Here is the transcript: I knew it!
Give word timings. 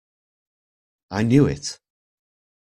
I 1.11 1.21
knew 1.21 1.45
it! 1.45 1.77